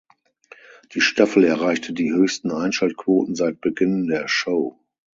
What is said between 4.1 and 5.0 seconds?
Show.